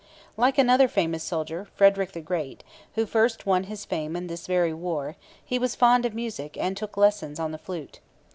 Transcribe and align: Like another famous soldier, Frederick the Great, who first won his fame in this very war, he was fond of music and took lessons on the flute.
Like 0.35 0.57
another 0.57 0.87
famous 0.87 1.23
soldier, 1.23 1.67
Frederick 1.75 2.13
the 2.13 2.21
Great, 2.21 2.63
who 2.95 3.05
first 3.05 3.45
won 3.45 3.65
his 3.65 3.85
fame 3.85 4.15
in 4.15 4.25
this 4.25 4.47
very 4.47 4.73
war, 4.73 5.15
he 5.45 5.59
was 5.59 5.75
fond 5.75 6.07
of 6.07 6.15
music 6.15 6.57
and 6.59 6.75
took 6.75 6.97
lessons 6.97 7.39
on 7.39 7.51
the 7.51 7.59
flute. 7.59 7.99